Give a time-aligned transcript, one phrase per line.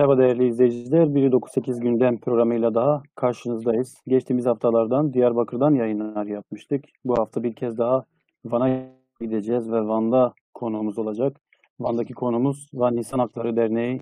[0.00, 1.06] Merhaba değerli izleyiciler.
[1.06, 3.94] 198 gündem programıyla daha karşınızdayız.
[4.06, 6.84] Geçtiğimiz haftalardan Diyarbakır'dan yayınlar yapmıştık.
[7.04, 8.04] Bu hafta bir kez daha
[8.44, 8.86] Van'a
[9.20, 11.36] gideceğiz ve Van'da konuğumuz olacak.
[11.80, 14.00] Van'daki konumuz Van İnsan Hakları Derneği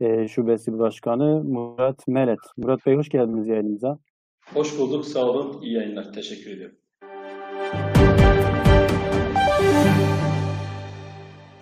[0.00, 2.40] e, Şubesi Başkanı Murat Melet.
[2.56, 3.98] Murat Bey hoş geldiniz yayınımıza.
[4.54, 5.62] Hoş bulduk, sağ olun.
[5.62, 6.76] İyi yayınlar, teşekkür ediyorum.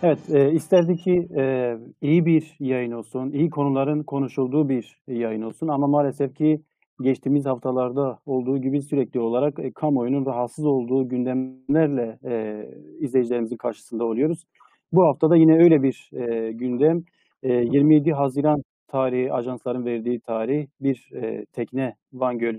[0.04, 5.68] Evet, e, isterdik ki e, iyi bir yayın olsun, iyi konuların konuşulduğu bir yayın olsun
[5.68, 6.62] ama maalesef ki
[7.02, 12.64] geçtiğimiz haftalarda olduğu gibi sürekli olarak e, kamuoyunun rahatsız olduğu gündemlerle e,
[13.00, 14.44] izleyicilerimizin karşısında oluyoruz.
[14.92, 17.04] Bu haftada yine öyle bir e, gündem.
[17.42, 22.54] E, 27 Haziran tarihi, ajansların verdiği tarih bir e, tekne Van, Göl,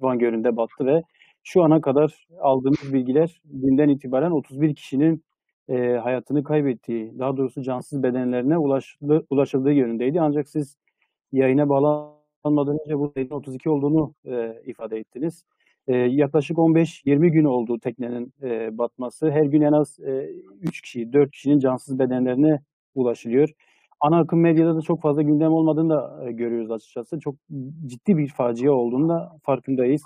[0.00, 1.02] Van Gölü'nde battı ve
[1.44, 5.25] şu ana kadar aldığımız bilgiler günden itibaren 31 kişinin
[5.68, 10.20] e, hayatını kaybettiği, daha doğrusu cansız bedenlerine ulaştı, ulaşıldığı yönündeydi.
[10.20, 10.76] Ancak siz
[11.32, 15.44] yayına bağlanmadan önce bu sayının 32 olduğunu e, ifade ettiniz.
[15.88, 19.30] E, yaklaşık 15-20 gün oldu teknenin e, batması.
[19.30, 20.30] Her gün en az e,
[20.62, 22.60] 3 kişi, 4 kişinin cansız bedenlerine
[22.94, 23.50] ulaşılıyor.
[24.00, 27.20] Ana akım medyada da çok fazla gündem olmadığını da e, görüyoruz açıkçası.
[27.20, 27.34] Çok
[27.86, 30.02] ciddi bir facia olduğunu da farkındayız.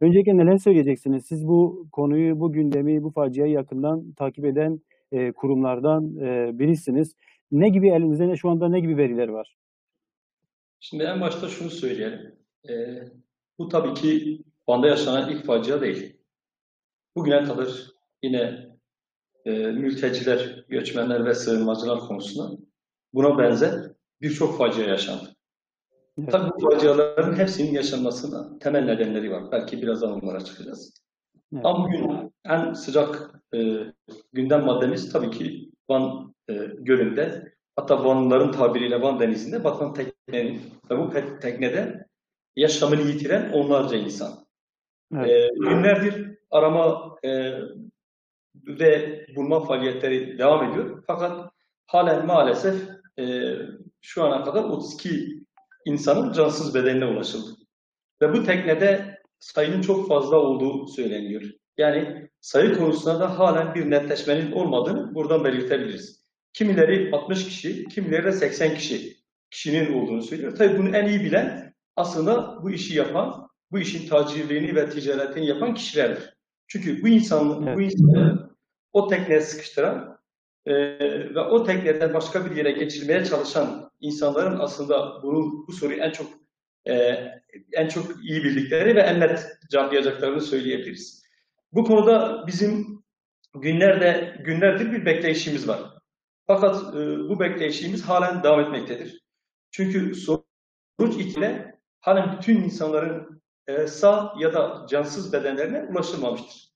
[0.00, 1.26] Öncelikle neler söyleyeceksiniz?
[1.26, 4.80] Siz bu konuyu, bu gündemi, bu faciayı yakından takip eden
[5.14, 7.16] e, kurumlardan e, birisiniz.
[7.52, 9.56] Ne gibi elinizde ne şu anda ne gibi veriler var?
[10.80, 12.34] Şimdi en başta şunu söyleyelim.
[12.68, 12.72] E,
[13.58, 16.16] bu tabii ki Van'da yaşanan ilk facia değil.
[17.16, 17.68] Bugüne kadar
[18.22, 18.68] yine
[19.44, 22.58] e, mülteciler, göçmenler ve sığınmacılar konusunda
[23.14, 23.74] buna benzer
[24.22, 25.36] birçok facia yaşandı.
[26.18, 26.30] Evet.
[26.32, 29.52] Tabii bu faciaların hepsinin yaşanmasında temel nedenleri var.
[29.52, 31.03] Belki birazdan onlara çıkacağız.
[31.52, 31.66] Evet.
[31.66, 33.78] Ama bugün en sıcak e,
[34.32, 40.60] gündem maddemiz tabii ki Van e, Gölü'nde hatta Vanlıların tabiriyle Van Denizi'nde batan teknenin
[40.90, 41.10] ve bu
[41.40, 42.06] teknede
[42.56, 44.46] yaşamını yitiren onlarca insan.
[45.14, 45.30] Evet.
[45.30, 47.52] E, günlerdir arama e,
[48.54, 51.04] ve bulma faaliyetleri devam ediyor.
[51.06, 51.50] Fakat
[51.86, 52.88] halen maalesef
[53.18, 53.54] e,
[54.00, 55.44] şu ana kadar 32
[55.84, 57.50] insanın cansız bedenine ulaşıldı.
[58.22, 59.13] Ve bu teknede
[59.44, 61.42] sayının çok fazla olduğu söyleniyor.
[61.76, 66.24] Yani sayı konusunda da halen bir netleşmenin olmadığını buradan belirtebiliriz.
[66.52, 69.16] Kimileri 60 kişi, kimileri de 80 kişi
[69.50, 70.56] kişinin olduğunu söylüyor.
[70.56, 75.74] Tabii bunu en iyi bilen aslında bu işi yapan, bu işin tacirliğini ve ticaretini yapan
[75.74, 76.34] kişilerdir.
[76.66, 77.76] Çünkü bu insanın, evet.
[77.76, 78.50] bu insanı
[78.92, 80.18] o tekneye sıkıştıran
[80.66, 80.74] e,
[81.34, 86.43] ve o tekneden başka bir yere geçirmeye çalışan insanların aslında bunu, bu soruyu en çok
[86.88, 87.18] e,
[87.72, 91.24] en çok iyi bildikleri ve en net cevaplayacaklarını söyleyebiliriz.
[91.72, 93.04] Bu konuda bizim
[93.54, 95.80] günlerde günlerdir bir bekleyişimiz var.
[96.46, 99.24] Fakat e, bu bekleyişimiz halen devam etmektedir.
[99.70, 100.44] Çünkü sonuç
[101.00, 106.74] itibariyle halen bütün insanların e, sağ ya da cansız bedenlerine ulaşılmamıştır.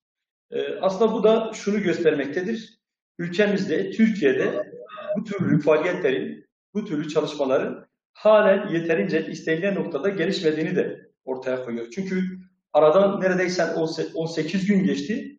[0.51, 2.79] E, aslında bu da şunu göstermektedir.
[3.19, 4.73] Ülkemizde, Türkiye'de
[5.17, 7.88] bu türlü faaliyetlerin, bu türlü çalışmaların
[8.19, 11.87] halen yeterince istenilen noktada gelişmediğini de ortaya koyuyor.
[11.91, 12.23] Çünkü
[12.73, 13.65] aradan neredeyse
[14.15, 15.39] 18 gün geçti.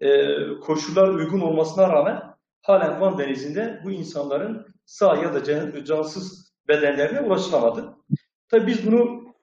[0.00, 2.22] E, koşullar uygun olmasına rağmen
[2.62, 7.96] halen Van Denizi'nde bu insanların sağ ya da can, cansız bedenlerine ulaşılamadı.
[8.48, 9.34] Tabii biz bunu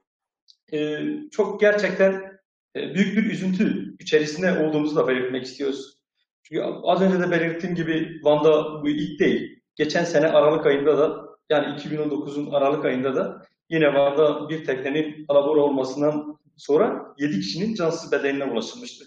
[0.74, 1.00] e,
[1.32, 2.40] çok gerçekten
[2.76, 6.00] e, büyük bir üzüntü içerisinde olduğumuzu da belirtmek istiyoruz.
[6.44, 9.62] Çünkü az önce de belirttiğim gibi Van'da bu ilk değil.
[9.76, 15.62] Geçen sene Aralık ayında da yani 2019'un Aralık ayında da yine Van'da bir teknenin alabora
[15.62, 19.06] olmasından sonra 7 kişinin cansız bedenine ulaşılmıştı.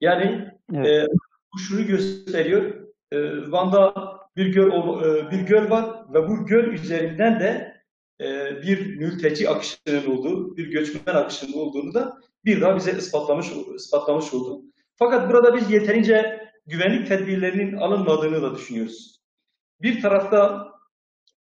[0.00, 0.86] Yani evet.
[0.86, 1.06] e,
[1.54, 2.74] bu şunu gösteriyor.
[3.12, 3.18] E,
[3.50, 3.94] Van'da
[4.36, 7.76] bir göl, e, bir göl var ve bu göl üzerinden de
[8.20, 8.26] e,
[8.62, 13.46] bir mülteci akışının olduğu, bir göçmen akışının olduğunu da bir daha bize ispatlamış,
[13.76, 14.62] ispatlamış oldu.
[14.96, 19.20] Fakat burada biz yeterince güvenlik tedbirlerinin alınmadığını da düşünüyoruz.
[19.82, 20.70] Bir tarafta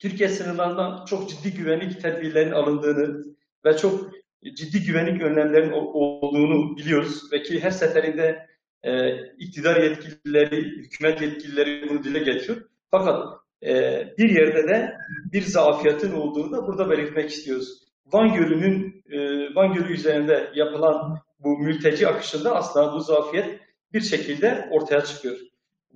[0.03, 3.23] Türkiye sınırlarında çok ciddi güvenlik tedbirlerinin alındığını
[3.65, 4.11] ve çok
[4.55, 8.47] ciddi güvenlik önlemlerinin olduğunu biliyoruz ve ki her seferinde
[8.83, 12.57] e, iktidar yetkilileri, hükümet yetkilileri bunu dile getiriyor.
[12.91, 13.23] Fakat
[13.65, 14.93] e, bir yerde de
[15.33, 17.83] bir zafiyatın olduğunu da burada belirtmek istiyoruz.
[18.05, 19.19] Van Gölü'nün e,
[19.55, 23.59] Van Gölü üzerinde yapılan bu mülteci akışında aslında bu zafiyet
[23.93, 25.37] bir şekilde ortaya çıkıyor.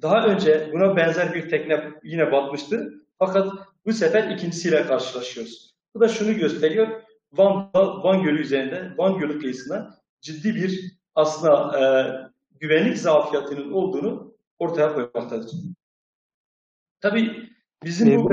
[0.01, 2.93] Daha önce buna benzer bir tekne yine batmıştı.
[3.19, 3.53] Fakat
[3.85, 5.75] bu sefer ikincisiyle karşılaşıyoruz.
[5.95, 6.87] Bu da şunu gösteriyor.
[7.33, 9.89] Van'da, Van Gölü üzerinde, Van Gölü kıyısında
[10.21, 11.83] ciddi bir aslında e,
[12.59, 15.51] güvenlik zafiyetinin olduğunu ortaya koymaktadır.
[17.01, 17.49] Tabii
[17.83, 18.29] Bizim Ee, bu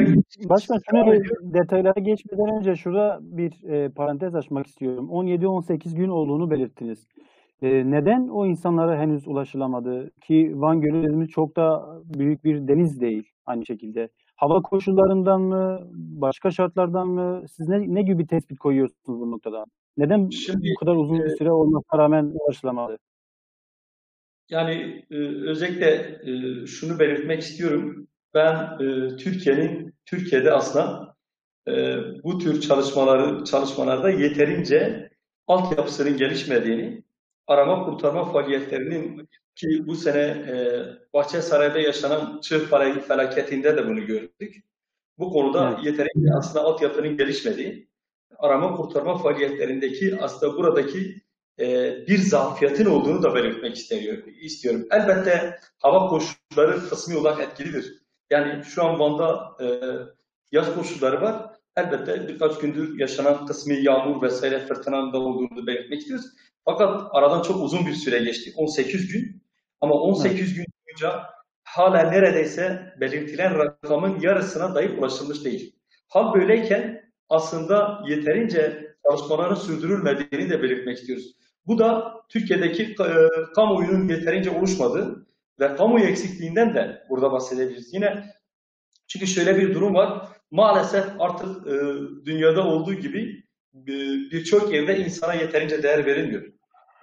[0.49, 0.79] Başkan
[1.09, 1.37] ediyor.
[1.43, 5.09] detaylara geçmeden önce şurada bir e, parantez açmak istiyorum.
[5.11, 7.07] 17-18 gün olduğunu belirttiniz.
[7.63, 10.11] E, neden o insanlara henüz ulaşılamadı?
[10.21, 14.09] Ki Van Gölü çok da büyük bir deniz değil aynı şekilde.
[14.37, 17.45] Hava koşullarından mı, başka şartlardan mı?
[17.49, 19.65] Siz ne, ne gibi tespit koyuyorsunuz bu noktada?
[19.97, 22.99] Neden Şimdi bu kadar uzun bir e, süre olmasına rağmen ulaşılamadı?
[24.51, 25.17] yani e,
[25.49, 28.09] özellikle e, şunu belirtmek istiyorum.
[28.35, 31.15] Ben e, Türkiye'nin Türkiye'de aslında
[31.69, 31.73] e,
[32.25, 35.11] bu tür çalışmaları çalışmalarda yeterince
[35.47, 37.04] altyapısının gelişmediğini,
[37.47, 40.55] arama kurtarma faaliyetlerinin ki bu sene e,
[41.15, 44.65] Bahçesaray'da yaşanan çığ fel- felaketinde de bunu gördük.
[45.19, 45.85] Bu konuda Evet.
[45.85, 47.89] yeterince aslında altyapının gelişmediği,
[48.39, 51.23] arama kurtarma faaliyetlerindeki aslında buradaki
[51.61, 54.87] e, bir zafiyetin olduğunu da belirtmek istiyor, istiyorum.
[54.91, 58.03] Elbette hava koşulları kısmi olarak etkilidir.
[58.31, 59.67] Yani şu an Van'da e,
[60.53, 61.51] yaz koşulları var.
[61.77, 66.27] Elbette birkaç gündür yaşanan kısmi yağmur vesaire fırtınanın da olduğunu belirtmek istiyoruz.
[66.65, 68.53] Fakat aradan çok uzun bir süre geçti.
[68.57, 69.43] 18 gün.
[69.81, 71.23] Ama 18 gün boyunca
[71.65, 75.77] hala neredeyse belirtilen rakamın yarısına dahi ulaşılmış değil.
[76.09, 81.37] Hal böyleyken aslında yeterince çalışmaların sürdürülmediğini de belirtmek istiyoruz.
[81.67, 85.27] Bu da Türkiye'deki e, kamuoyunun yeterince oluşmadığı
[85.61, 87.95] ve kamuoyu eksikliğinden de burada bahsedebiliriz.
[87.95, 88.25] Yine
[89.07, 90.29] çünkü şöyle bir durum var.
[90.51, 91.75] Maalesef artık e,
[92.25, 93.45] dünyada olduğu gibi
[93.75, 93.93] e,
[94.33, 96.54] birçok evde insana yeterince değer verilmiyor.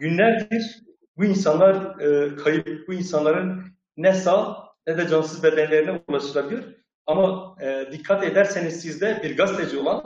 [0.02, 0.82] Günlerdir
[1.18, 3.64] bu insanlar e, kayıp, bu insanların
[3.98, 6.64] ne sağ ne de cansız bedenlerine ulaşılabiliyor.
[7.06, 10.04] Ama e, dikkat ederseniz siz de bir gazeteci olan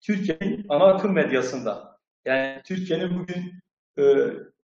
[0.00, 3.52] Türkiye'nin ana akım medyasında yani Türkiye'nin bugün
[3.98, 4.02] e,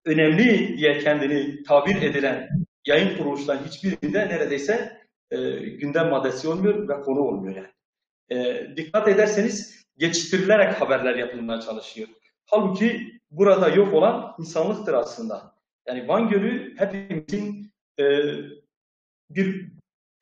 [0.04, 2.48] önemli diye kendini tabir edilen
[2.86, 7.72] yayın kuruluşlarının hiçbirinde neredeyse e, gündem maddesi olmuyor ve konu olmuyor yani.
[8.40, 12.08] E, dikkat ederseniz geçiştirilerek haberler yapılmaya çalışıyor.
[12.46, 15.54] Halbuki burada yok olan insanlıktır aslında.
[15.86, 18.04] Yani Van Gölü hepimizin e,
[19.30, 19.68] bir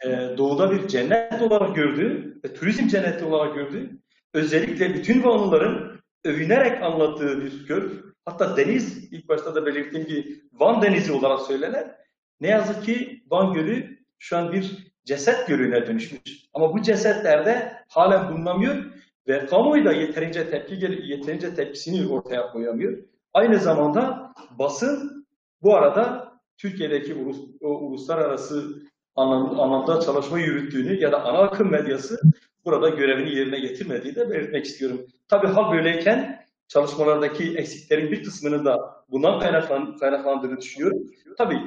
[0.04, 3.98] e, doğuda bir cennet olarak gördüğü ve turizm cenneti olarak gördüğü,
[4.34, 7.90] özellikle bütün Vanlıların övünerek anlattığı bir göl.
[8.24, 11.96] Hatta deniz, ilk başta da belirttiğim gibi Van Denizi olarak söylenen,
[12.40, 16.46] ne yazık ki Van Gölü şu an bir ceset gölüne dönüşmüş.
[16.52, 18.84] Ama bu cesetlerde halen bulunamıyor
[19.28, 22.98] ve kamuoyu da yeterince tepki yeterince tepkisini ortaya koyamıyor.
[23.34, 25.26] Aynı zamanda basın
[25.62, 28.82] bu arada Türkiye'deki ulus, uluslararası
[29.16, 32.20] anlam, anlamda çalışma yürüttüğünü ya da ana akım medyası
[32.64, 35.06] burada görevini yerine getirmediği de belirtmek istiyorum.
[35.28, 40.98] Tabii hal böyleyken çalışmalardaki eksiklerin bir kısmını da bundan kaynaklan, kaynaklandığını düşünüyorum.
[41.38, 41.58] Tabii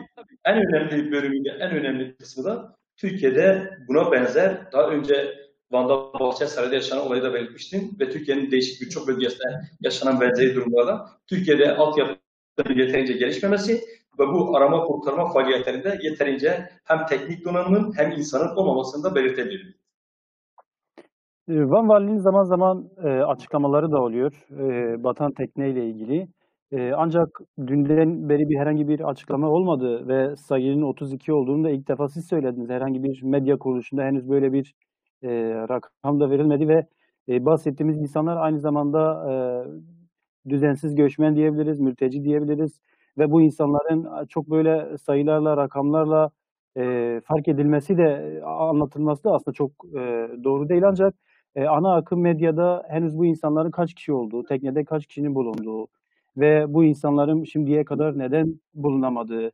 [0.46, 5.36] en önemli bölümünde, en önemli kısmı da Türkiye'de buna benzer daha önce
[5.72, 11.76] Van'da Bahçesaray'da yaşanan olayı da belirtmiştim ve Türkiye'nin değişik birçok bölgesinde yaşanan benzeri durumlarda Türkiye'de
[11.76, 13.82] altyapının yeterince gelişmemesi
[14.20, 19.74] ve bu arama kurtarma faaliyetlerinde yeterince hem teknik donanımın hem insanın olmamasını da belirtebilirim.
[21.50, 26.28] Van Valiliğinin zaman zaman e, açıklamaları da oluyor e, batan tekneyle ilgili.
[26.72, 31.88] E, ancak dünden beri bir herhangi bir açıklama olmadı ve sayının 32 olduğunu da ilk
[31.88, 32.70] defa siz söylediniz.
[32.70, 34.74] Herhangi bir medya kuruluşunda henüz böyle bir
[35.24, 35.30] e,
[35.70, 36.88] rakam da verilmedi ve
[37.30, 42.82] e, bahsettiğimiz insanlar aynı zamanda e, düzensiz göçmen diyebiliriz, mülteci diyebiliriz
[43.18, 46.32] ve bu insanların çok böyle sayılarla, rakamlarla
[46.78, 50.88] e, fark edilmesi de anlatılması da aslında çok e, doğru değil.
[50.88, 51.16] Ancak
[51.56, 55.88] e, ana akım medyada henüz bu insanların kaç kişi olduğu, teknede kaç kişinin bulunduğu
[56.38, 59.52] ve bu insanların şimdiye kadar neden bulunamadığı,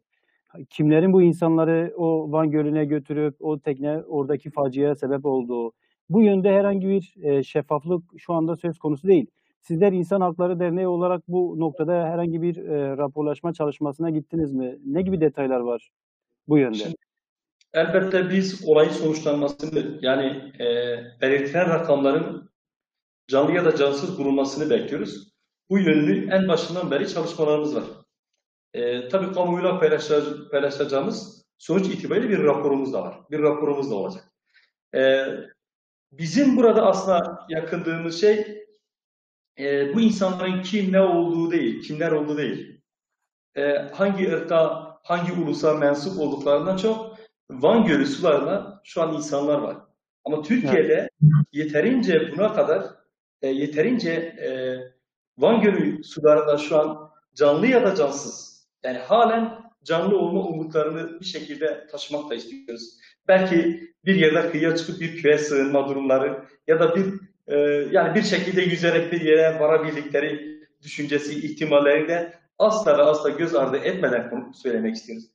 [0.70, 5.72] kimlerin bu insanları o Van Gölü'ne götürüp o tekne oradaki faciaya sebep olduğu,
[6.10, 9.26] bu yönde herhangi bir e, şeffaflık şu anda söz konusu değil.
[9.62, 14.78] Sizler İnsan Hakları Derneği olarak bu noktada herhangi bir e, raporlaşma çalışmasına gittiniz mi?
[14.86, 15.90] Ne gibi detaylar var
[16.48, 16.78] bu yönde?
[16.78, 16.96] Şimdi,
[17.74, 20.26] elbette biz olayın sonuçlanmasını yani
[20.60, 20.66] e,
[21.22, 22.50] belirtilen rakamların
[23.28, 25.30] canlı ya da cansız bulunmasını bekliyoruz.
[25.70, 27.84] Bu yönlü en başından beri çalışmalarımız var.
[28.76, 29.80] E, tabii kamuoyuyla
[30.52, 33.20] paylaşacağımız, sonuç itibariyle bir raporumuz da var.
[33.32, 34.24] Bir raporumuz da olacak.
[34.96, 35.26] E,
[36.12, 38.66] bizim burada aslında yakındığımız şey
[39.60, 42.82] e, bu insanların kim ne olduğu değil, kimler olduğu değil.
[43.56, 47.18] E, hangi ırka, hangi ulusa mensup olduklarından çok
[47.52, 49.78] Van Gölü sularında şu an insanlar var.
[50.24, 51.10] Ama Türkiye'de
[51.52, 52.86] yeterince buna kadar
[53.42, 54.50] e, yeterince e,
[55.38, 58.55] Van Gölü sularında şu an canlı ya da cansız
[58.86, 62.98] yani halen canlı olma umutlarını bir şekilde taşımak da istiyoruz.
[63.28, 67.06] Belki bir yerde kıyıya çıkıp bir köye sığınma durumları ya da bir
[67.48, 67.58] e,
[67.92, 73.78] yani bir şekilde yüzerek bir yere varabildikleri düşüncesi, ihtimalleri de asla ve asla göz ardı
[73.78, 75.26] etmeden söylemek istiyoruz.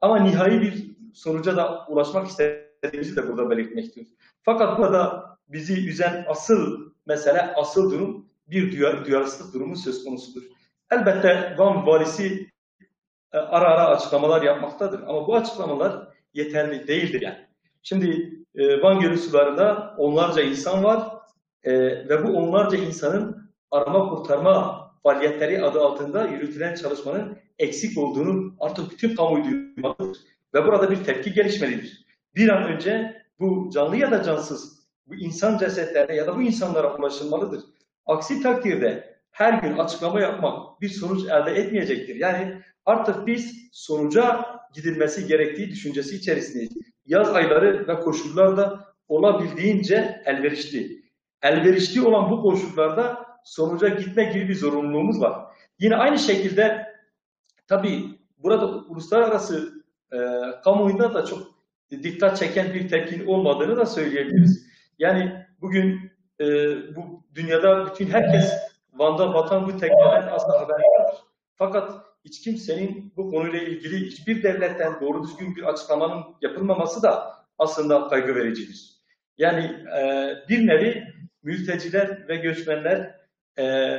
[0.00, 4.12] Ama nihai bir sonuca da ulaşmak istediğimizi de burada belirtmek istiyoruz.
[4.42, 10.42] Fakat burada bizi üzen asıl mesele, asıl durum bir duyar, duyarsızlık durumu söz konusudur.
[10.90, 12.53] Elbette Van valisi
[13.38, 15.00] ara ara açıklamalar yapmaktadır.
[15.02, 17.46] Ama bu açıklamalar yeterli değildir yani.
[17.82, 21.08] Şimdi e, Van Gölü sularında onlarca insan var
[21.62, 21.72] e,
[22.08, 29.16] ve bu onlarca insanın arama kurtarma faaliyetleri adı altında yürütülen çalışmanın eksik olduğunu artık bütün
[29.16, 30.18] kamuoyu duymalıdır.
[30.54, 32.04] Ve burada bir tepki gelişmelidir.
[32.34, 36.96] Bir an önce bu canlı ya da cansız bu insan cesetlerine ya da bu insanlara
[36.96, 37.60] ulaşılmalıdır.
[38.06, 42.16] Aksi takdirde her gün açıklama yapmak bir sonuç elde etmeyecektir.
[42.16, 46.72] Yani artık biz sonuca gidilmesi gerektiği düşüncesi içerisindeyiz.
[47.06, 51.04] Yaz ayları ve koşullar da olabildiğince elverişli.
[51.42, 55.44] Elverişli olan bu koşullarda sonuca gitme gibi bir zorunluluğumuz var.
[55.78, 56.86] Yine aynı şekilde
[57.68, 58.04] tabii
[58.38, 60.18] burada uluslararası e,
[60.64, 61.54] kamuoyunda da çok
[61.90, 64.66] dikkat çeken bir tepkin olmadığını da söyleyebiliriz.
[64.98, 66.46] Yani bugün e,
[66.96, 68.52] bu dünyada bütün herkes
[68.92, 71.24] Van'da batan bu tekneden aslında haberdardır.
[71.54, 71.92] Fakat
[72.24, 78.34] hiç kimsenin bu konuyla ilgili hiçbir devletten doğru düzgün bir açıklamanın yapılmaması da aslında kaygı
[78.34, 78.94] vericidir.
[79.38, 79.64] Yani
[79.98, 81.04] e, bir nevi
[81.42, 83.20] mülteciler ve göçmenler
[83.58, 83.96] e,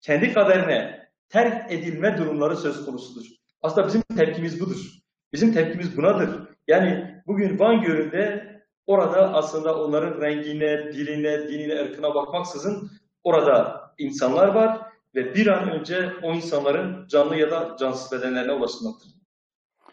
[0.00, 3.26] kendi kaderine terk edilme durumları söz konusudur.
[3.62, 5.04] Aslında bizim tepkimiz budur.
[5.32, 6.48] Bizim tepkimiz bunadır.
[6.68, 8.54] Yani bugün Van Gölü'nde
[8.86, 12.90] orada aslında onların rengine, diline, dinine, ırkına bakmaksızın
[13.24, 19.08] orada insanlar var ve bir an önce o insanların canlı ya da cansız bedenlerine ulaşılmaktır.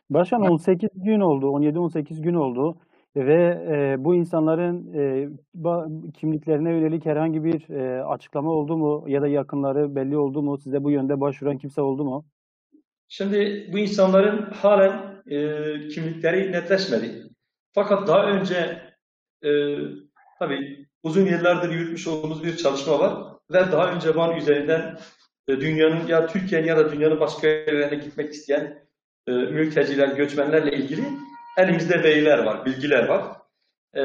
[0.10, 2.78] Başkan 18 gün oldu, 17-18 gün oldu
[3.16, 5.30] ve e, bu insanların e,
[6.14, 10.58] kimliklerine yönelik herhangi bir e, açıklama oldu mu ya da yakınları belli oldu mu?
[10.58, 12.26] Size bu yönde başvuran kimse oldu mu?
[13.08, 17.24] Şimdi bu insanların halen e, kimlikleri netleşmedi.
[17.74, 18.82] Fakat daha önce
[19.44, 19.50] e,
[20.40, 24.98] tabii uzun yıllardır yürütmüş olduğumuz bir çalışma var ve daha önce Van üzerinden
[25.48, 28.88] e, dünyanın ya Türkiye'nin ya da dünyanın başka yerlerine gitmek isteyen
[29.28, 31.04] e, mülteciler, göçmenlerle ilgili
[31.58, 33.24] elimizde veriler var, bilgiler var.
[33.96, 34.02] E,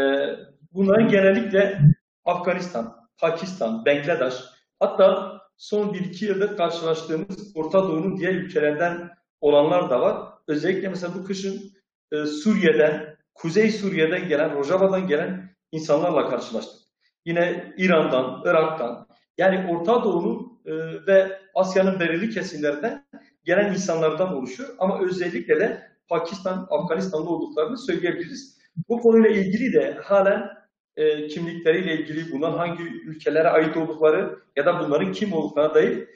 [0.73, 1.79] bunların genellikle
[2.25, 4.35] Afganistan, Pakistan, Bangladeş,
[4.81, 9.11] hatta son 1-2 yıldır karşılaştığımız Orta Doğu'nun diğer ülkelerinden
[9.41, 10.33] olanlar da var.
[10.49, 11.73] Özellikle mesela bu kışın
[12.13, 16.81] e, Suriye'den, Kuzey Suriye'den gelen, Rojava'dan gelen insanlarla karşılaştık.
[17.25, 19.07] Yine İran'dan, Irak'tan,
[19.39, 20.73] yani Orta Doğu'nun e,
[21.07, 23.07] ve Asya'nın belirli kesimlerinden
[23.45, 24.69] gelen insanlardan oluşuyor.
[24.79, 28.59] Ama özellikle de Pakistan, Afganistan'da olduklarını söyleyebiliriz.
[28.89, 30.57] Bu konuyla ilgili de halen
[30.97, 36.09] e, kimlikleriyle ilgili, bunlar hangi ülkelere ait oldukları ya da bunların kim olduklarına dair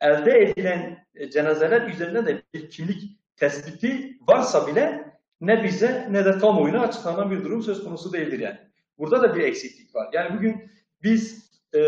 [0.00, 5.04] elde edilen e, cenazeler üzerinde de bir kimlik tespiti varsa bile
[5.40, 8.58] ne bize ne de kamuoyuna açıklanan bir durum söz konusu değildir yani.
[8.98, 10.08] Burada da bir eksiklik var.
[10.12, 10.70] Yani bugün
[11.02, 11.78] biz e,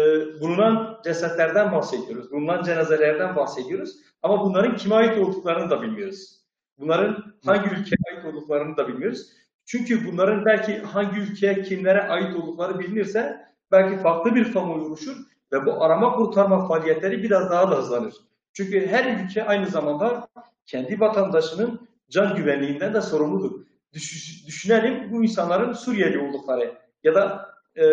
[0.40, 6.40] bulunan cesetlerden bahsediyoruz, bulunan cenazelerden bahsediyoruz ama bunların kime ait olduklarını da bilmiyoruz.
[6.78, 9.32] Bunların hangi ülkeye ait olduklarını da bilmiyoruz.
[9.64, 15.16] Çünkü bunların belki hangi ülkeye, kimlere ait oldukları bilinirse belki farklı bir kamuoyu oluşur
[15.52, 18.14] ve bu arama kurtarma faaliyetleri biraz daha da hızlanır.
[18.52, 20.28] Çünkü her ülke aynı zamanda
[20.66, 23.60] kendi vatandaşının can güvenliğinden de sorumludur.
[23.92, 27.84] Düş- düşünelim bu insanların Suriyeli oldukları ya da e,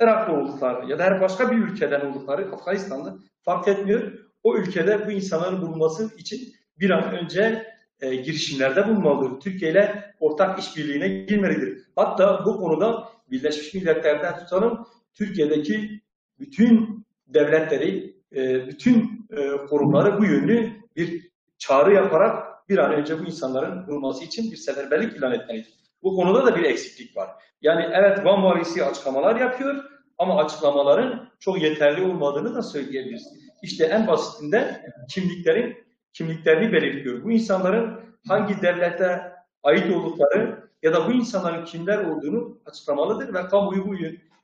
[0.00, 4.12] Iraklı oldukları ya da her başka bir ülkeden oldukları Afganistanlı fark etmiyor.
[4.42, 7.66] O ülkede bu insanların bulunması için bir an önce
[8.00, 9.40] e, girişimlerde bulunmalıdır.
[9.40, 11.82] Türkiye ile ortak işbirliğine girmelidir.
[11.96, 16.00] Hatta bu konuda Birleşmiş Milletler'den tutalım Türkiye'deki
[16.38, 23.24] bütün devletleri, e, bütün e, kurumları bu yönlü bir çağrı yaparak bir an önce bu
[23.24, 25.81] insanların bulunması için bir seferberlik ilan etmelidir.
[26.02, 27.30] Bu konuda da bir eksiklik var.
[27.62, 29.84] Yani evet Van valisi açıklamalar yapıyor
[30.18, 33.28] ama açıklamaların çok yeterli olmadığını da söyleyebiliriz.
[33.62, 35.76] İşte en basitinde kimliklerin
[36.12, 37.24] kimliklerini belirtiyor.
[37.24, 39.32] Bu insanların hangi devlete
[39.62, 43.94] ait oldukları ya da bu insanların kimler olduğunu açıklamalıdır ve kamuoyu bu,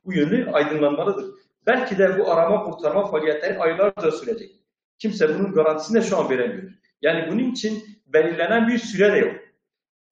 [0.05, 1.25] bu yönlü aydınlanmalıdır.
[1.67, 4.51] Belki de bu arama kurtarma faaliyetleri aylarca sürecek.
[4.99, 6.71] Kimse bunun garantisini de şu an veremiyor.
[7.01, 9.35] Yani bunun için belirlenen bir süre de yok.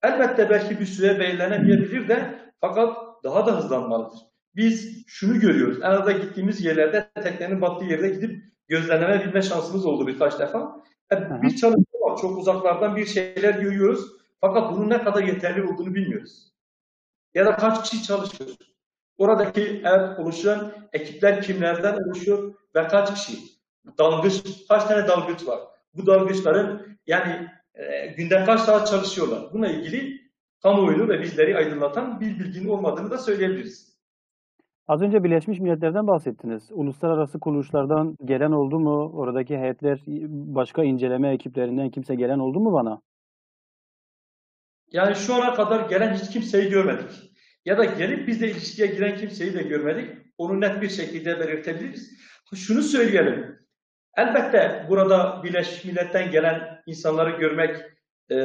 [0.03, 4.19] Elbette belki bir süre belirlenemeyebilir de fakat daha da hızlanmalıdır.
[4.55, 5.77] Biz şunu görüyoruz.
[5.81, 10.83] En azından gittiğimiz yerlerde teknenin battığı yerde gidip gözlemlenebilme şansımız oldu birkaç defa.
[11.11, 12.17] E, Bir çalışma var.
[12.17, 14.05] çok uzaklardan bir şeyler görüyoruz.
[14.41, 16.53] Fakat bunun ne kadar yeterli olduğunu bilmiyoruz.
[17.33, 18.49] Ya da kaç kişi çalışıyor?
[19.17, 23.37] Oradaki ev oluşan ekipler kimlerden oluşuyor ve kaç kişi?
[23.97, 25.59] Dalgıç, kaç tane dalgıç var?
[25.93, 29.49] Bu dalgıçların yani e, günde kaç saat çalışıyorlar?
[29.53, 30.21] Bununla ilgili
[30.63, 33.97] kamuoyunu ve bizleri aydınlatan bir bilginin olmadığını da söyleyebiliriz.
[34.87, 36.69] Az önce Birleşmiş Milletler'den bahsettiniz.
[36.71, 39.11] Uluslararası kuruluşlardan gelen oldu mu?
[39.13, 43.01] Oradaki heyetler, başka inceleme ekiplerinden kimse gelen oldu mu bana?
[44.91, 47.31] Yani şu ana kadar gelen hiç kimseyi görmedik.
[47.65, 50.09] Ya da gelip bizle ilişkiye giren kimseyi de görmedik.
[50.37, 52.17] Onu net bir şekilde belirtebiliriz.
[52.55, 53.56] Şunu söyleyelim.
[54.17, 57.77] Elbette burada Birleşmiş Millet'ten gelen insanları görmek
[58.31, 58.35] e,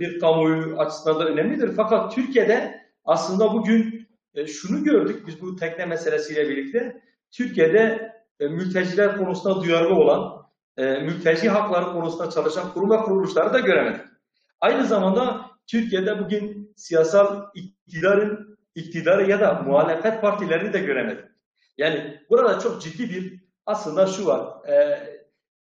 [0.00, 1.72] bir kamuoyu açısından da önemlidir.
[1.76, 7.02] Fakat Türkiye'de aslında bugün e, şunu gördük biz bu tekne meselesiyle birlikte.
[7.30, 10.46] Türkiye'de e, mülteciler konusunda duyarlı olan,
[10.76, 14.00] e, mülteci hakları konusunda çalışan kurum ve kuruluşları da göremedik.
[14.60, 21.24] Aynı zamanda Türkiye'de bugün siyasal iktidarın iktidarı ya da muhalefet partilerini de göremedik.
[21.78, 24.68] Yani burada çok ciddi bir aslında şu var.
[24.68, 24.98] E,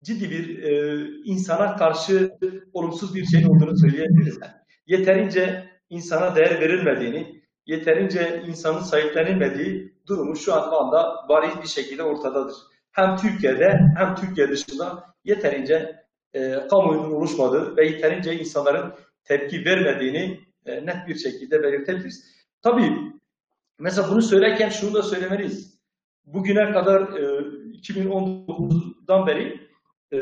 [0.06, 2.30] ciddi bir e, insana karşı
[2.72, 4.38] olumsuz bir şey olduğunu söyleyebiliriz.
[4.86, 12.56] Yeterince insana değer verilmediğini, yeterince insanın sahiplenilmediği durumu şu anda bariz bir şekilde ortadadır.
[12.92, 15.96] Hem Türkiye'de hem Türkiye dışında yeterince
[16.34, 18.94] e, kamuoyunun oluşmadığı ve yeterince insanların
[19.24, 22.24] tepki vermediğini e, net bir şekilde belirtebiliriz.
[22.62, 22.92] Tabii
[23.78, 25.80] mesela bunu söylerken şunu da söylemeliyiz.
[26.24, 27.22] Bugüne kadar e,
[27.82, 29.65] 2019'dan beri
[30.12, 30.18] e,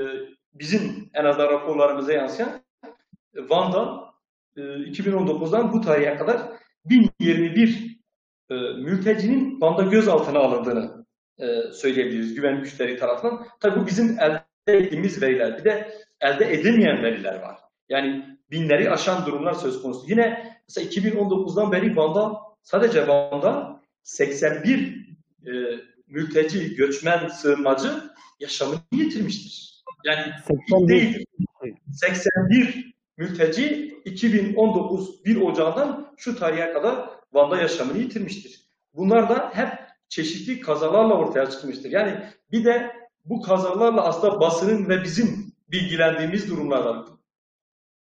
[0.55, 2.63] bizim en azından raporlarımıza yansıyan
[3.35, 4.05] e, Van'da
[4.57, 6.41] e, 2019'dan bu tarihe kadar
[6.85, 7.99] 1021
[8.51, 11.07] e, mültecinin Van'da gözaltına alındığını
[11.39, 13.47] e, söyleyebiliriz güvenlik güçleri tarafından.
[13.61, 15.59] Tabii bu bizim elde ettiğimiz veriler.
[15.59, 17.59] Bir de elde edemeyen veriler var.
[17.89, 20.07] Yani binleri aşan durumlar söz konusu.
[20.09, 25.07] Yine mesela 2019'dan beri Van'da sadece Van'da 81
[25.47, 25.51] e,
[26.07, 27.91] mülteci, göçmen, sığınmacı
[28.41, 29.74] yaşamını yitirmiştir.
[30.05, 30.89] Yani 81.
[30.89, 31.27] değil.
[31.93, 38.69] 81 mülteci 2019 1 Ocağı'ndan şu tarihe kadar Van'da yaşamını yitirmiştir.
[38.95, 39.69] Bunlar da hep
[40.09, 41.91] çeşitli kazalarla ortaya çıkmıştır.
[41.91, 42.21] Yani
[42.53, 42.93] bir de
[43.25, 47.07] bu kazalarla aslında basının ve bizim bilgilendiğimiz durumlar var.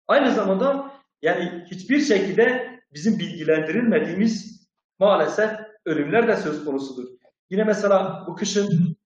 [0.08, 4.68] Aynı zamanda yani hiçbir şekilde bizim bilgilendirilmediğimiz
[5.00, 5.52] maalesef
[5.86, 7.08] ölümler de söz konusudur.
[7.50, 8.98] Yine mesela bu kışın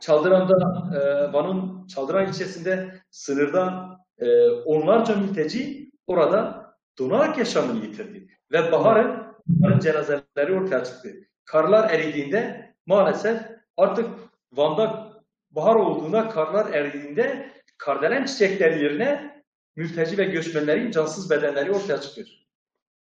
[0.00, 0.54] Çaldıran'da,
[0.96, 6.66] e, Van'ın Çaldıran ilçesinde sınırdan e, onlarca mülteci orada
[6.98, 8.28] donarak yaşamını yitirdi.
[8.52, 11.08] Ve baharın, baharın cenazeleri ortaya çıktı.
[11.44, 13.40] Karlar eridiğinde maalesef
[13.76, 14.06] artık
[14.52, 15.10] Van'da
[15.50, 19.42] bahar olduğunda karlar eridiğinde kardelen çiçekleri yerine
[19.76, 22.28] mülteci ve göçmenlerin cansız bedenleri ortaya çıkıyor.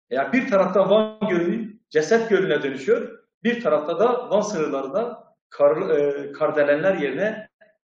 [0.09, 6.31] Yani bir tarafta Van Gölü ceset gölüne dönüşüyor, bir tarafta da Van sınırlarında kar, e,
[6.31, 7.47] kardelenler yerine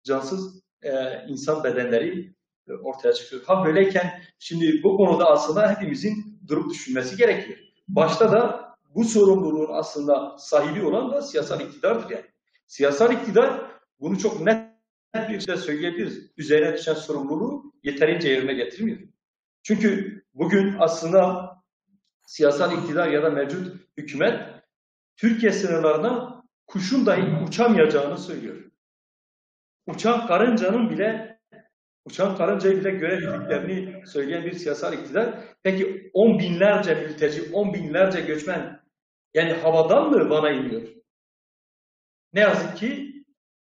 [0.04, 0.90] cansız e,
[1.28, 2.34] insan bedenleri
[2.68, 3.42] e, ortaya çıkıyor.
[3.46, 7.58] Ha böyleyken şimdi bu konuda aslında hepimizin durup düşünmesi gerekiyor.
[7.88, 12.24] Başta da bu sorumluluğun aslında sahibi olan da siyasal iktidardır yani.
[12.66, 13.60] Siyasal iktidar
[14.00, 14.66] bunu çok net
[15.14, 16.30] bir şekilde söyleyebiliriz.
[16.36, 18.98] Üzerine düşen sorumluluğu yeterince yerine getirmiyor.
[19.62, 21.50] Çünkü bugün aslında
[22.26, 24.40] siyasal iktidar ya da mevcut hükümet
[25.16, 26.35] Türkiye sınırlarına
[26.66, 28.56] kuşun dahi uçamayacağını söylüyor.
[29.86, 31.38] Uçan karıncanın bile
[32.04, 35.34] uçan karıncayı bile göremediklerini söyleyen bir siyasal iktidar.
[35.62, 38.80] Peki on binlerce mülteci, on binlerce göçmen
[39.34, 40.88] yani havadan mı Van'a iniyor?
[42.32, 43.12] Ne yazık ki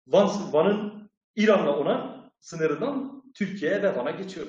[0.07, 4.47] Van, Van'ın İran'la olan sınırından Türkiye'ye ve Van'a geçiyor.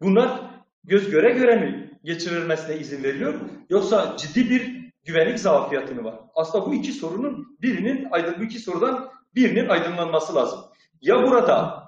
[0.00, 0.40] Bunlar
[0.84, 3.40] göz göre göre mi geçirilmesine izin veriliyor?
[3.70, 6.20] Yoksa ciddi bir güvenlik zafiyeti mi var?
[6.34, 10.60] Aslında bu iki sorunun birinin bu iki sorudan birinin aydınlanması lazım.
[11.00, 11.82] Ya burada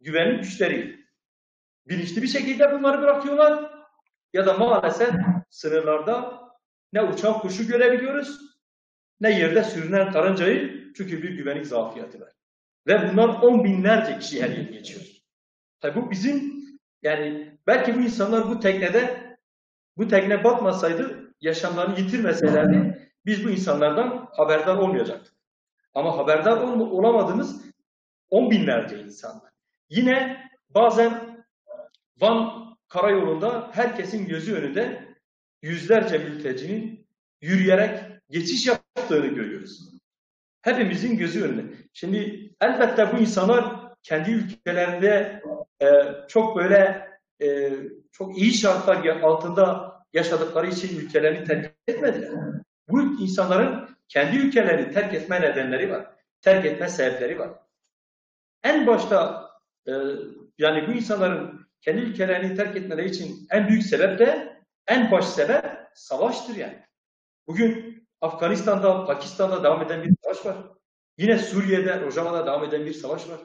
[0.00, 1.06] güvenlik güçleri
[1.88, 3.70] bilinçli bir şekilde bunları bırakıyorlar
[4.32, 5.10] ya da maalesef
[5.50, 6.40] sınırlarda
[6.92, 8.40] ne uçan kuşu görebiliyoruz
[9.20, 12.32] ne yerde sürünen karıncayı çünkü bir güvenlik zafiyeti var.
[12.86, 15.02] Ve bunlar on binlerce kişi her yıl geçiyor.
[15.80, 16.60] Tabi bu bizim
[17.02, 19.30] yani belki bu insanlar bu teknede
[19.96, 25.34] bu tekne batmasaydı yaşamlarını yitirmeselerdi biz bu insanlardan haberdar olmayacaktık.
[25.94, 27.64] Ama haberdar ol olamadığımız
[28.30, 29.42] on binlerce insan.
[29.88, 31.40] Yine bazen
[32.20, 35.08] Van karayolunda herkesin gözü önünde
[35.62, 37.06] yüzlerce mültecinin
[37.40, 38.00] yürüyerek
[38.30, 39.90] geçiş yaptığını görüyoruz.
[40.62, 41.74] Hepimizin gözü önünde.
[41.92, 45.42] Şimdi elbette bu insanlar kendi ülkelerinde
[45.82, 45.86] e,
[46.28, 47.08] çok böyle
[47.42, 47.72] e,
[48.12, 52.30] çok iyi şartlar altında yaşadıkları için ülkelerini terk etmediler.
[52.88, 56.06] Bu insanların kendi ülkelerini terk etme nedenleri var.
[56.40, 57.50] Terk etme sebepleri var.
[58.62, 59.50] En başta
[59.88, 59.92] e,
[60.58, 65.64] yani bu insanların kendi ülkelerini terk etmeleri için en büyük sebep de en baş sebep
[65.94, 66.84] savaştır yani.
[67.46, 70.56] Bugün Afganistan'da, Pakistan'da devam eden bir savaş var.
[71.18, 73.40] Yine Suriye'de, Rojava'da devam eden bir savaş var.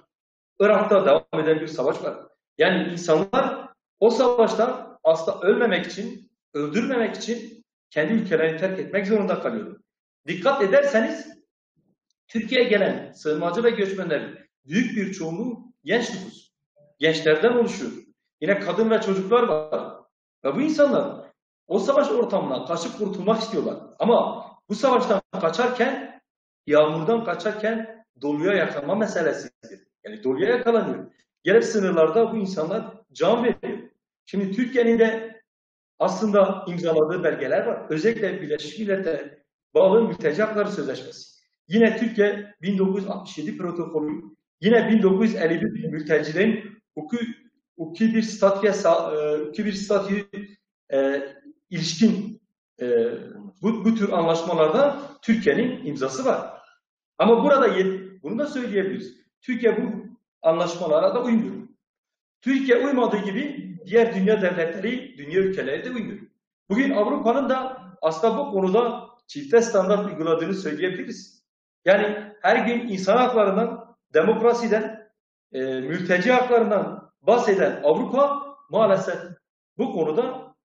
[0.59, 2.17] Irak'ta devam eden bir savaş var.
[2.57, 9.79] Yani insanlar o savaşta aslında ölmemek için, öldürmemek için kendi ülkelerini terk etmek zorunda kalıyor.
[10.27, 11.27] Dikkat ederseniz
[12.27, 16.51] Türkiye'ye gelen sığınmacı ve göçmenlerin büyük bir çoğunluğu genç nüfus.
[16.99, 17.91] Gençlerden oluşuyor.
[18.41, 19.93] Yine kadın ve çocuklar var.
[20.43, 21.31] Ve bu insanlar
[21.67, 23.77] o savaş ortamından kaçıp kurtulmak istiyorlar.
[23.99, 26.21] Ama bu savaştan kaçarken,
[26.67, 29.87] yağmurdan kaçarken doluya yakalanma meselesidir.
[30.03, 31.11] Yani doluya yakalanıyor.
[31.43, 33.89] Gelip sınırlarda bu insanlar can veriyor.
[34.25, 35.34] Şimdi Türkiye'nin de
[35.99, 37.85] aslında imzaladığı belgeler var.
[37.89, 41.35] Özellikle Birleşmiş Milletler'e bağlı mülteci hakları sözleşmesi.
[41.67, 44.23] Yine Türkiye 1967 protokolü,
[44.61, 47.25] yine 1951 mültecilerin hukuki,
[47.77, 50.25] hukuki bir statüye, e, hukuki bir statü
[50.93, 51.21] e,
[51.69, 52.41] ilişkin
[52.81, 53.07] e,
[53.61, 56.61] bu, bu tür anlaşmalarda Türkiye'nin imzası var.
[57.17, 57.75] Ama burada
[58.23, 59.15] bunu da söyleyebiliriz.
[59.41, 60.05] Türkiye bu
[60.41, 61.64] anlaşmalara da uymuyor.
[62.41, 66.19] Türkiye uymadığı gibi diğer dünya devletleri, dünya ülkeleri de uymuyor.
[66.69, 71.45] Bugün Avrupa'nın da aslında bu konuda çifte standart uyguladığını söyleyebiliriz.
[71.85, 75.11] Yani her gün insan haklarından, demokrasiden,
[75.53, 79.19] e, mülteci haklarından bahseden Avrupa maalesef
[79.77, 80.55] bu konuda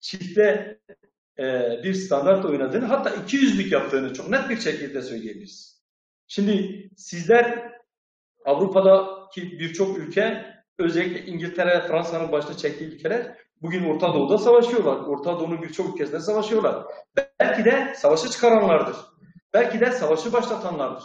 [0.00, 0.78] çifte
[1.38, 1.44] e,
[1.84, 5.82] bir standart oynadığını hatta iki yüzlük yaptığını çok net bir şekilde söyleyebiliriz.
[6.26, 7.72] Şimdi sizler
[8.44, 10.46] Avrupa'daki birçok ülke
[10.78, 14.96] özellikle İngiltere Fransa'nın başta çektiği ülkeler bugün Orta Doğu'da savaşıyorlar.
[14.96, 16.84] Orta Doğu'nun birçok ülkesinde savaşıyorlar.
[17.40, 18.96] Belki de savaşı çıkaranlardır.
[19.54, 21.04] Belki de savaşı başlatanlardır.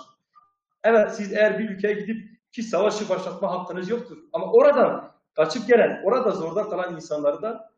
[0.84, 4.18] Evet siz eğer bir ülkeye gidip ki savaşı başlatma hakkınız yoktur.
[4.34, 7.70] Ama oradan kaçıp gelen, orada zorda kalan insanları da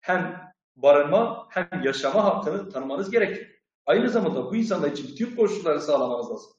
[0.00, 3.60] hem barınma hem yaşama hakkını tanımanız gerekir.
[3.86, 6.50] Aynı zamanda bu insanlar için bütün koşulları sağlamanız lazım.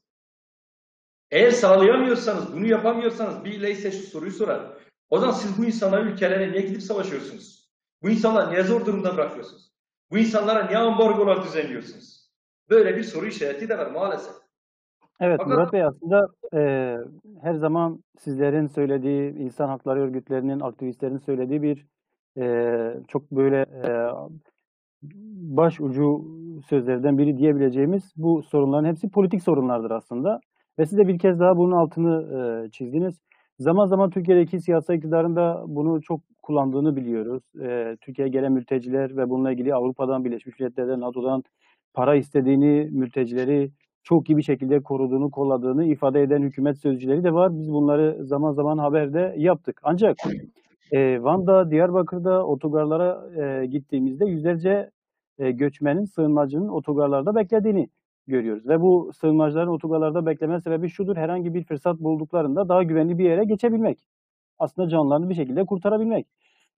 [1.30, 4.60] Eğer sağlayamıyorsanız, bunu yapamıyorsanız birileri şu soruyu sorar.
[5.10, 7.70] O zaman siz bu insanların ülkelerine niye gidip savaşıyorsunuz?
[8.02, 9.72] Bu insanları niye zor durumda bırakıyorsunuz?
[10.10, 12.30] Bu insanlara niye ambargolar düzenliyorsunuz?
[12.70, 14.34] Böyle bir soru işareti de var maalesef.
[15.20, 16.60] Evet Fakat- Murat Bey aslında e,
[17.42, 21.86] her zaman sizlerin söylediği, insan hakları örgütlerinin, aktivistlerin söylediği bir
[22.38, 24.10] e, çok böyle e,
[25.56, 26.24] baş ucu
[26.68, 30.40] sözlerden biri diyebileceğimiz bu sorunların hepsi politik sorunlardır aslında.
[30.78, 33.20] Ve siz de bir kez daha bunun altını e, çizdiniz.
[33.58, 37.42] Zaman zaman Türkiye'deki siyasi iktidarın da bunu çok kullandığını biliyoruz.
[37.62, 41.44] E, Türkiye'ye gelen mülteciler ve bununla ilgili Avrupa'dan, Birleşmiş Milletler'den, NATO'dan
[41.94, 43.70] para istediğini, mültecileri
[44.02, 47.58] çok iyi bir şekilde koruduğunu, kolladığını ifade eden hükümet sözcüleri de var.
[47.58, 49.80] Biz bunları zaman zaman haberde yaptık.
[49.82, 50.16] Ancak
[50.92, 54.90] e, Van'da, Diyarbakır'da otogarlara e, gittiğimizde yüzlerce
[55.38, 57.88] e, göçmenin, sığınmacının otogarlarda beklediğini
[58.26, 58.68] görüyoruz.
[58.68, 61.16] Ve bu sığınmacıların otogarlarda bekleme sebebi şudur.
[61.16, 63.98] Herhangi bir fırsat bulduklarında daha güvenli bir yere geçebilmek.
[64.58, 66.26] Aslında canlarını bir şekilde kurtarabilmek.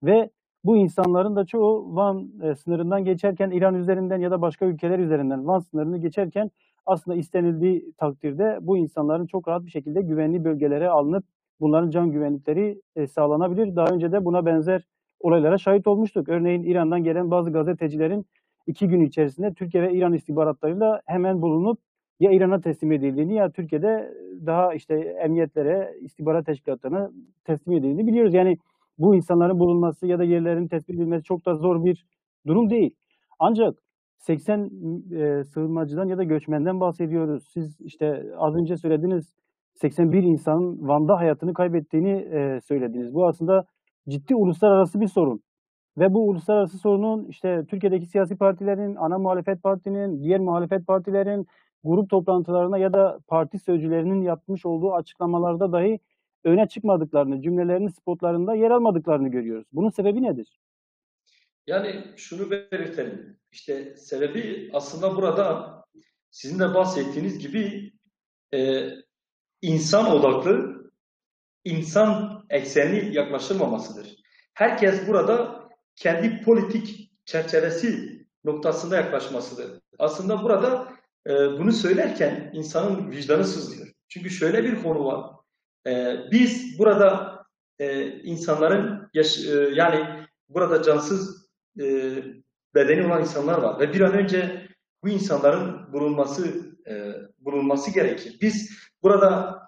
[0.03, 0.29] Ve
[0.63, 5.47] bu insanların da çoğu Van e, sınırından geçerken İran üzerinden ya da başka ülkeler üzerinden
[5.47, 6.51] Van sınırını geçerken
[6.85, 11.23] aslında istenildiği takdirde bu insanların çok rahat bir şekilde güvenli bölgelere alınıp
[11.59, 13.75] bunların can güvenlikleri e, sağlanabilir.
[13.75, 14.83] Daha önce de buna benzer
[15.19, 16.29] olaylara şahit olmuştuk.
[16.29, 18.25] Örneğin İran'dan gelen bazı gazetecilerin
[18.67, 21.79] iki gün içerisinde Türkiye ve İran istihbaratlarıyla hemen bulunup
[22.19, 24.13] ya İran'a teslim edildiğini ya Türkiye'de
[24.45, 27.11] daha işte emniyetlere, istihbarat teşkilatlarına
[27.45, 28.33] teslim edildiğini biliyoruz.
[28.33, 28.57] Yani
[28.97, 32.05] bu insanların bulunması ya da yerlerinin tespit edilmesi çok da zor bir
[32.47, 32.95] durum değil.
[33.39, 33.73] Ancak
[34.17, 34.69] 80
[35.11, 37.43] e, sığınmacıdan ya da göçmenden bahsediyoruz.
[37.53, 39.33] Siz işte az önce söylediğiniz
[39.73, 43.13] 81 insanın Van'da hayatını kaybettiğini e, söylediniz.
[43.13, 43.65] Bu aslında
[44.09, 45.41] ciddi uluslararası bir sorun.
[45.97, 51.47] Ve bu uluslararası sorunun işte Türkiye'deki siyasi partilerin, ana muhalefet partinin, diğer muhalefet partilerin
[51.83, 55.99] grup toplantılarına ya da parti sözcülerinin yapmış olduğu açıklamalarda dahi
[56.43, 59.67] öne çıkmadıklarını, cümlelerinin spotlarında yer almadıklarını görüyoruz.
[59.73, 60.59] Bunun sebebi nedir?
[61.67, 63.37] Yani şunu belirtelim.
[63.51, 65.75] İşte sebebi aslında burada
[66.31, 67.93] sizin de bahsettiğiniz gibi
[68.53, 68.89] e,
[69.61, 70.83] insan odaklı,
[71.65, 74.15] insan eksenli yaklaşılmamasıdır.
[74.53, 75.58] Herkes burada
[75.99, 79.81] kendi politik çerçevesi noktasında yaklaşmasıdır.
[79.99, 80.93] Aslında burada
[81.27, 83.87] e, bunu söylerken insanın vicdanı sızlıyor.
[84.07, 85.31] Çünkü şöyle bir konu var.
[85.87, 87.39] E, biz burada
[87.79, 92.15] e, insanların yaş- e, yani burada cansız e,
[92.75, 94.67] bedeni olan insanlar var ve bir an önce
[95.03, 96.47] bu insanların bulunması
[96.87, 98.37] e, bulunması gerekir.
[98.41, 99.59] Biz burada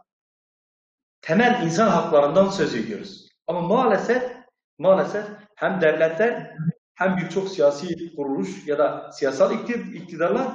[1.21, 3.27] temel insan haklarından söz ediyoruz.
[3.47, 4.40] Ama maalesef
[4.81, 6.55] maalesef hem devletler
[6.95, 10.47] hem birçok siyasi kuruluş ya da siyasal ikti- iktidarlar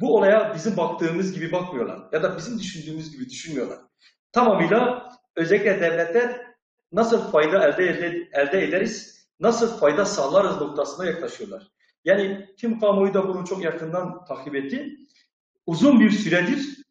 [0.00, 3.78] bu olaya bizim baktığımız gibi bakmıyorlar ya da bizim düşündüğümüz gibi düşünmüyorlar.
[4.32, 6.46] Tamamıyla özellikle devletler
[6.92, 11.68] nasıl fayda elde, elde, elde ederiz, nasıl fayda sağlarız noktasına yaklaşıyorlar.
[12.04, 14.96] Yani tüm kamuoyu da bunu çok yakından takip etti.
[15.66, 16.84] Uzun bir süredir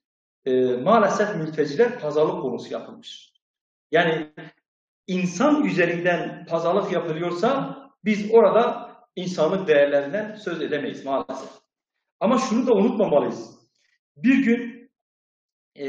[0.45, 3.33] e, maalesef mülteciler pazarlık konusu yapılmış.
[3.91, 4.33] Yani
[5.07, 11.49] insan üzerinden pazarlık yapılıyorsa biz orada insanlık değerlerinden söz edemeyiz maalesef.
[12.19, 13.59] Ama şunu da unutmamalıyız.
[14.17, 14.91] Bir gün
[15.79, 15.87] e,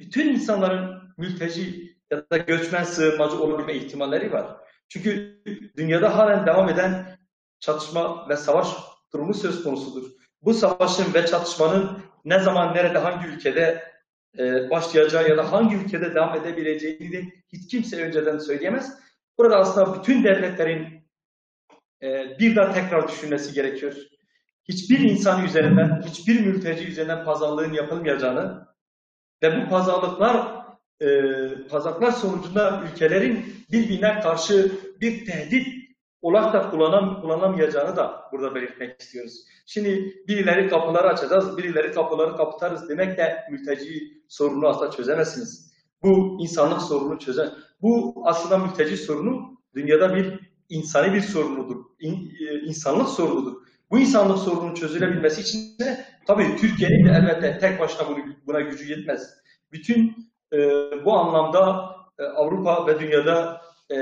[0.00, 4.56] bütün insanların mülteci ya da göçmen sığınmacı olabilme ihtimalleri var.
[4.88, 5.42] Çünkü
[5.76, 7.18] dünyada halen devam eden
[7.60, 8.68] çatışma ve savaş
[9.12, 10.10] durumu söz konusudur.
[10.42, 13.95] Bu savaşın ve çatışmanın ne zaman, nerede, hangi ülkede
[14.38, 18.98] e, başlayacağı ya da hangi ülkede devam edebileceğini de hiç kimse önceden söyleyemez.
[19.38, 20.86] Burada aslında bütün devletlerin
[22.02, 23.94] e, bir daha tekrar düşünmesi gerekiyor.
[24.68, 28.66] Hiçbir insan üzerinden, hiçbir mülteci üzerinden pazarlığın yapılmayacağını
[29.42, 30.56] ve bu pazarlıklar
[31.00, 31.08] e,
[31.68, 35.85] pazarlıklar sonucunda ülkelerin birbirine karşı bir tehdit
[36.22, 39.44] olarak da kullanam, kullanamayacağını da burada belirtmek istiyoruz.
[39.66, 45.72] Şimdi birileri kapıları açacağız, birileri kapıları kapatarız demek de mülteci sorunu aslında çözemezsiniz.
[46.02, 47.48] Bu insanlık sorunu çözer.
[47.82, 51.84] Bu aslında mülteci sorunu dünyada bir insani bir sorunudur.
[52.00, 53.56] İn, e, insanlık sorunudur.
[53.90, 58.90] Bu insanlık sorunun çözülebilmesi için de tabii Türkiye'nin de elbette tek başına bunu, buna gücü
[58.90, 59.34] yetmez.
[59.72, 60.16] Bütün
[60.52, 60.58] e,
[61.04, 63.96] bu anlamda e, Avrupa ve dünyada e,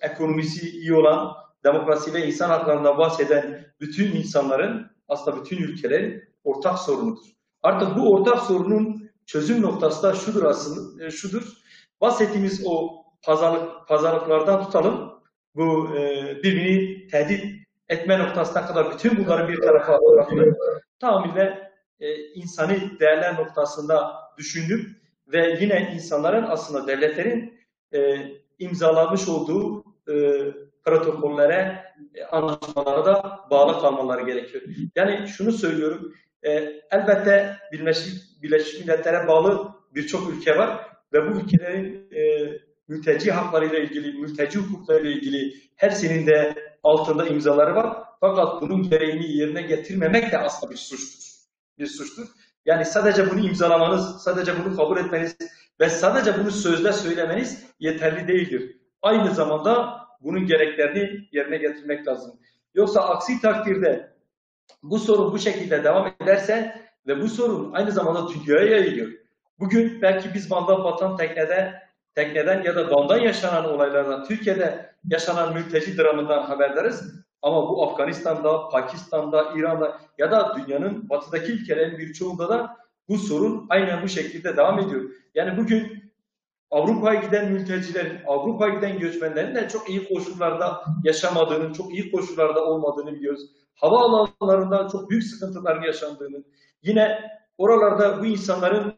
[0.00, 1.32] ekonomisi iyi olan,
[1.66, 7.26] demokrasi ve insan haklarından bahseden bütün insanların, aslında bütün ülkelerin ortak sorunudur.
[7.62, 11.52] Artık bu ortak sorunun çözüm noktası da şudur aslında, e, şudur.
[12.00, 12.90] Bahsettiğimiz o
[13.22, 15.12] pazarlık, pazarlıklardan tutalım,
[15.54, 17.44] bu e, birbirini tehdit
[17.88, 20.56] etme noktasına kadar bütün bunları bir tarafa bırakıp
[20.98, 27.58] tamamıyla e, insani değerler noktasında düşündüm ve yine insanların aslında devletlerin
[27.94, 28.18] e,
[28.58, 30.14] imzalamış olduğu e,
[30.86, 31.84] protokollere,
[32.30, 34.62] anlaşmalara da bağlı kalmaları gerekiyor.
[34.96, 36.50] Yani şunu söylüyorum, e,
[36.90, 42.52] elbette Birleşik, Birleşik Milletler'e bağlı birçok ülke var ve bu ülkelerin e,
[42.88, 47.96] mülteci haklarıyla ilgili, mülteci hukuklarıyla ilgili hepsinin de altında imzaları var.
[48.20, 51.26] Fakat bunun gereğini yerine getirmemek de aslında bir suçtur.
[51.78, 52.26] Bir suçtur.
[52.66, 55.36] Yani sadece bunu imzalamanız, sadece bunu kabul etmeniz
[55.80, 58.76] ve sadece bunu sözle söylemeniz yeterli değildir.
[59.02, 62.40] Aynı zamanda bunun gereklerini yerine getirmek lazım.
[62.74, 64.12] Yoksa aksi takdirde
[64.82, 69.08] bu sorun bu şekilde devam ederse ve bu sorun aynı zamanda dünyaya yayılıyor.
[69.58, 71.82] Bugün belki biz Van'dan batan teknede,
[72.14, 77.14] tekneden ya da Van'dan yaşanan olaylardan, Türkiye'de yaşanan mülteci dramından haberdarız.
[77.42, 82.76] Ama bu Afganistan'da, Pakistan'da, İran'da ya da dünyanın batıdaki ülkelerin birçoğunda da
[83.08, 85.10] bu sorun aynen bu şekilde devam ediyor.
[85.34, 86.05] Yani bugün
[86.70, 93.12] Avrupa'ya giden mültecilerin, Avrupa'ya giden göçmenlerin de çok iyi koşullarda yaşamadığını, çok iyi koşullarda olmadığını
[93.12, 93.42] biliyoruz.
[93.74, 96.44] Havaalanlarında çok büyük sıkıntıların yaşandığını,
[96.82, 97.18] yine
[97.58, 98.94] oralarda bu insanların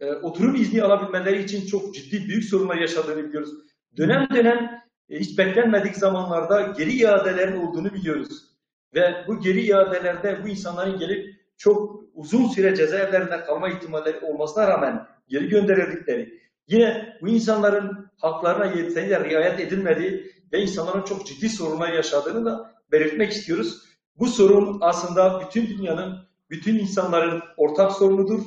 [0.00, 3.50] e, oturum izni alabilmeleri için çok ciddi büyük sorunlar yaşadığını biliyoruz.
[3.96, 8.52] Dönem dönem e, hiç beklenmedik zamanlarda geri iadelerin olduğunu biliyoruz.
[8.94, 15.06] Ve bu geri iadelerde bu insanların gelip çok uzun süre cezaevlerinde kalma ihtimalleri olmasına rağmen
[15.28, 22.44] geri gönderildikleri, yine bu insanların haklarına yeterince riayet edilmediği ve insanların çok ciddi sorunlar yaşadığını
[22.44, 23.82] da belirtmek istiyoruz.
[24.18, 26.18] Bu sorun aslında bütün dünyanın,
[26.50, 28.42] bütün insanların ortak sorunudur.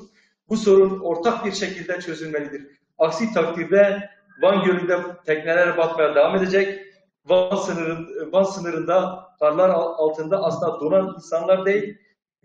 [0.49, 2.67] Bu sorun ortak bir şekilde çözülmelidir.
[2.97, 4.10] Aksi takdirde
[4.41, 6.82] Van Gölü'nde tekneler batmaya devam edecek.
[7.25, 11.97] Van, sınırın, Van sınırında karlar altında aslında donan insanlar değil,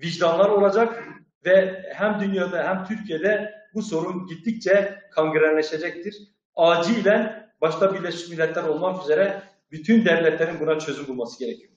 [0.03, 1.05] vicdanlar olacak
[1.45, 6.17] ve hem dünyada hem Türkiye'de bu sorun gittikçe kangrenleşecektir.
[6.57, 11.71] Acilen başta Birleşmiş Milletler olmak üzere bütün devletlerin buna çözüm bulması gerekiyor.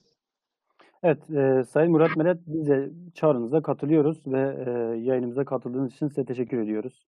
[1.02, 6.24] Evet, e, Sayın Murat Melet, biz de çağrınıza katılıyoruz ve e, yayınımıza katıldığınız için size
[6.24, 7.06] teşekkür ediyoruz.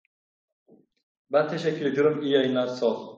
[1.32, 2.22] Ben teşekkür ediyorum.
[2.22, 2.66] İyi yayınlar.
[2.66, 3.15] Sağ olun.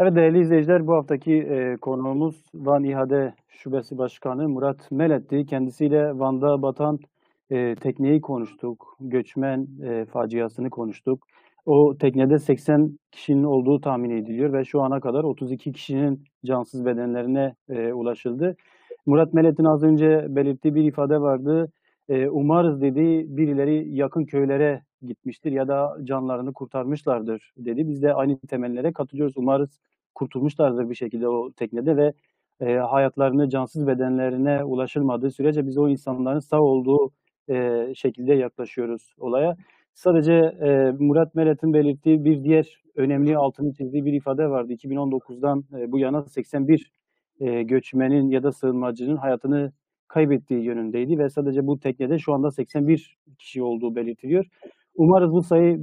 [0.00, 5.46] Evet değerli izleyiciler bu haftaki e, konuğumuz Van İHA'de Şubesi Başkanı Murat Melet'ti.
[5.46, 6.98] Kendisiyle Van'da batan
[7.50, 11.26] e, tekneyi konuştuk, göçmen e, faciasını konuştuk.
[11.66, 17.54] O teknede 80 kişinin olduğu tahmin ediliyor ve şu ana kadar 32 kişinin cansız bedenlerine
[17.68, 18.56] e, ulaşıldı.
[19.06, 21.72] Murat Melet'in az önce belirttiği bir ifade vardı.
[22.08, 27.88] E, umarız dedi birileri yakın köylere gitmiştir ya da canlarını kurtarmışlardır dedi.
[27.88, 29.36] Biz de aynı temellere katılıyoruz.
[29.36, 29.80] Umarız
[30.14, 32.12] kurtulmuşlardır bir şekilde o teknede ve
[32.60, 37.10] e, hayatlarını cansız bedenlerine ulaşılmadığı sürece biz o insanların sağ olduğu
[37.48, 39.56] e, şekilde yaklaşıyoruz olaya.
[39.94, 44.72] Sadece e, Murat Melet'in belirttiği bir diğer önemli altını çizdiği bir ifade vardı.
[44.72, 46.92] 2019'dan e, bu yana 81
[47.40, 49.72] e, göçmenin ya da sığınmacının hayatını
[50.08, 54.46] kaybettiği yönündeydi ve sadece bu teknede şu anda 81 kişi olduğu belirtiliyor.
[54.98, 55.80] Umarız bu sayı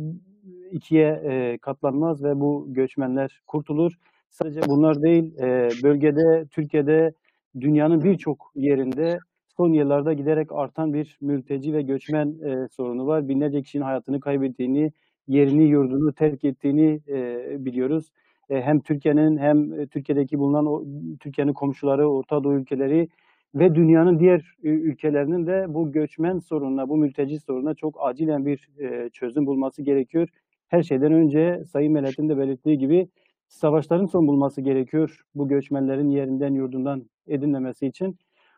[0.71, 3.93] ikiye e, katlanmaz ve bu göçmenler kurtulur.
[4.29, 7.13] Sadece bunlar değil, e, bölgede, Türkiye'de,
[7.59, 9.19] dünyanın birçok yerinde
[9.57, 13.27] son yıllarda giderek artan bir mülteci ve göçmen e, sorunu var.
[13.27, 14.91] Binlerce kişinin hayatını kaybettiğini,
[15.27, 18.11] yerini, yurdunu terk ettiğini e, biliyoruz.
[18.49, 20.85] E, hem Türkiye'nin hem e, Türkiye'deki bulunan
[21.19, 23.09] Türkiye'nin komşuları, Orta Doğu ülkeleri
[23.55, 28.69] ve dünyanın diğer e, ülkelerinin de bu göçmen sorununa, bu mülteci sorununa çok acilen bir
[28.79, 30.27] e, çözüm bulması gerekiyor.
[30.67, 33.07] Her şeyden önce Sayın Melet'in de belirttiği gibi
[33.47, 38.17] savaşların son bulması gerekiyor bu göçmenlerin yerinden, yurdundan edinmemesi için.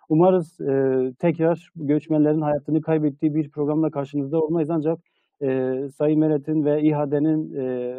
[0.09, 4.99] Umarız e, tekrar göçmenlerin hayatını kaybettiği bir programla karşınızda olmayız ancak
[5.41, 7.95] e, Sayın Melet'in ve İHA'denin e,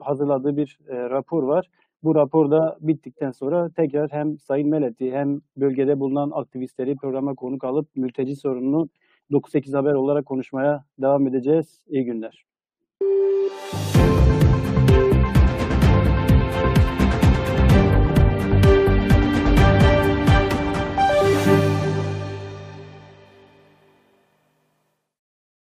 [0.00, 1.68] hazırladığı bir e, rapor var.
[2.02, 7.96] Bu raporda bittikten sonra tekrar hem Sayın Melet'i hem bölgede bulunan aktivistleri programa konuk alıp
[7.96, 8.88] mülteci sorununu
[9.30, 11.82] 9-8 haber olarak konuşmaya devam edeceğiz.
[11.88, 12.44] İyi günler.